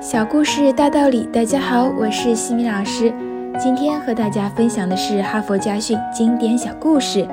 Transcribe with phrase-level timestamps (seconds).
[0.00, 3.12] 小故事大道理，大家好，我是西米老师。
[3.60, 7.26] 今天和大家分享的是哈佛家训经典小故事，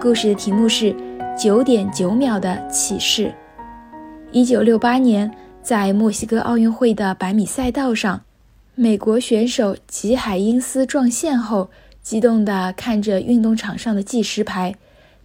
[0.00, 0.92] 故事的题目是
[1.38, 3.32] 九点九秒的启示。
[4.32, 8.22] 一九六八年，在墨西哥奥运会的百米赛道上，
[8.74, 11.70] 美国选手吉海因斯撞线后，
[12.02, 14.74] 激动地看着运动场上的计时牌。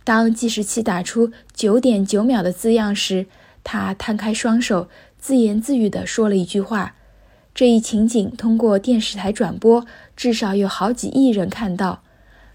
[0.03, 3.25] 当计时器打出九点九秒的字样时，
[3.63, 4.89] 他摊开双手，
[5.23, 6.95] 自言自语地说了一句话。
[7.55, 9.85] 这一情景通过电视台转播，
[10.17, 12.03] 至少有好几亿人看到。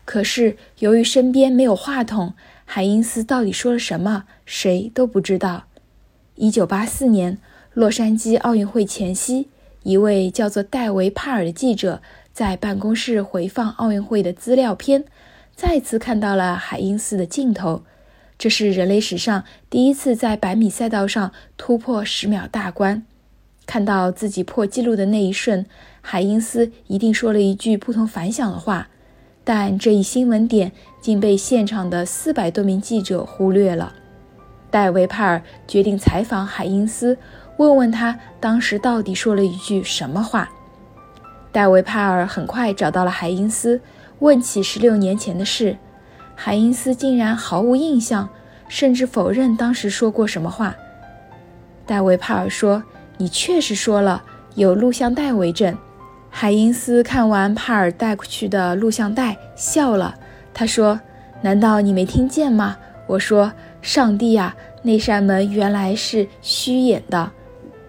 [0.05, 2.35] 可是由于身边没有话筒，
[2.67, 5.65] 海因斯到底说了什么，谁都不知道。
[6.35, 7.39] 一九八四年，
[7.73, 9.49] 洛杉矶奥运会前夕，
[9.85, 12.03] 一位叫做戴维·帕尔的记者
[12.35, 15.07] 在办公室回放奥运会的资料片。
[15.57, 17.85] 再次看到了海因斯的镜头，
[18.39, 23.03] 这是人类史上第一次在百米赛道上突破十秒大关。
[23.67, 25.67] 看到自己破纪录的那一瞬，
[26.01, 28.89] 海因斯一定说了一句不同凡响的话，
[29.43, 33.93] 但这一新闻点竟被现场的四百多名记者忽略了。
[34.71, 37.19] 戴维·帕尔决定采访海因斯，
[37.57, 40.49] 问问他当时到底说了一句什么话。
[41.51, 43.81] 戴维·帕尔很快找到了海因斯。
[44.21, 45.79] 问起十六年前的事，
[46.41, 48.29] 海因斯竟然毫无印象，
[48.69, 50.73] 甚至否认当时说过什么话。
[51.85, 52.81] 戴维·帕尔说
[53.19, 54.23] ：“你确实说了，
[54.55, 55.77] 有录像带为证。”
[56.31, 60.15] 海因斯看完帕尔带过去的录像带，笑了。
[60.55, 61.01] 他说
[61.43, 62.77] ：“难道你没听见吗？
[63.09, 64.55] 我说，上帝呀，
[64.85, 67.33] 那扇门原来是虚掩的。”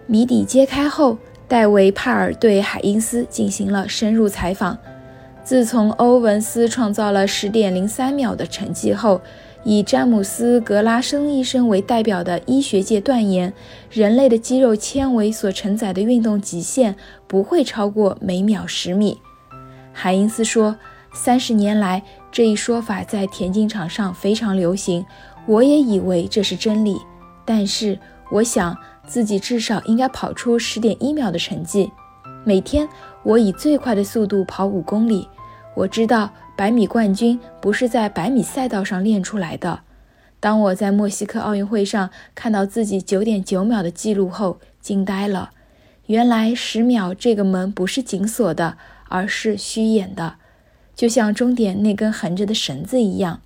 [0.08, 4.76] 谜底揭开后，戴维·帕尔对海因斯进行了深入采访。
[5.50, 9.20] 自从欧文斯创造了十点零三秒的成绩后，
[9.64, 13.52] 以詹姆斯·格拉森医生为代表的医学界断言，
[13.90, 19.18] 人类的肌肉纤维所承载的运动极限不会超过每秒十米。
[19.92, 20.78] 海因斯说
[21.16, 25.04] ：“三十年来，这一说法在田径场上非常流行，
[25.48, 26.96] 我也以为这是真理。
[27.44, 27.98] 但是，
[28.30, 28.78] 我想
[29.08, 31.92] 自己至少应该跑出十点一秒的成绩。
[32.46, 32.88] 每天，
[33.24, 35.28] 我以最快的速度跑五公里。”
[35.80, 39.80] 我知道百米冠军不是在百米赛道上练出来的。
[40.42, 45.52] 当我在墨西哥奥运会上看到自己九点九秒的记录后，惊呆了。
[46.08, 50.36] 原来十秒这个门不是紧锁的，而是虚掩的，
[50.96, 53.40] 就像终点那根横着的绳子一样。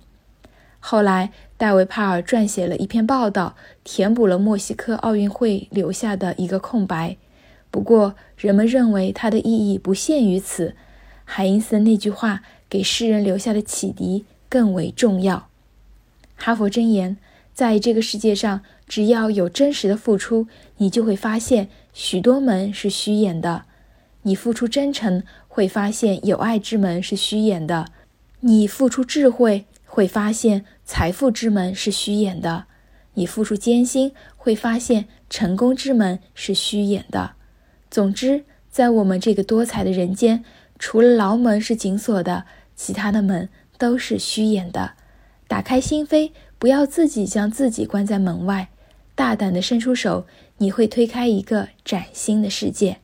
[0.80, 7.16] 后来，戴维·帕尔撰写了一篇报道，填补了墨西哥奥运会留下的一个空白。
[7.70, 10.74] 不过，人们认为它的意义不限于此。
[11.36, 15.48] 海因斯那句话给世人留下的启迪更为重要。
[16.36, 17.16] 哈佛箴言：
[17.52, 20.46] 在这个世界上，只要有真实的付出，
[20.76, 23.64] 你就会发现许多门是虚掩的；
[24.22, 27.86] 你付出真诚，会发现有爱之门是虚掩的；
[28.38, 32.66] 你付出智慧，会发现财富之门是虚掩的；
[33.14, 37.32] 你付出艰辛，会发现成功之门是虚掩的。
[37.90, 40.44] 总之，在我们这个多彩的人间，
[40.86, 42.44] 除了牢门是紧锁的，
[42.76, 44.92] 其他的门都是虚掩的。
[45.48, 48.68] 打开心扉，不要自己将自己关在门外，
[49.14, 50.26] 大胆地伸出手，
[50.58, 52.98] 你会推开一个崭新的世界。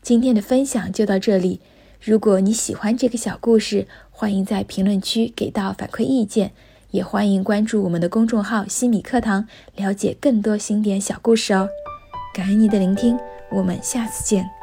[0.00, 1.60] 今天的分享就到这里。
[2.00, 6.52] 如果你喜欢这个小故事，欢迎在评论区给到反馈意见，
[6.92, 11.68] 也欢迎关注我们的公众号“西米课堂”，了解更多经典小故事哦。
[12.32, 13.18] 感恩你的聆听，
[13.50, 14.59] 我们下次见。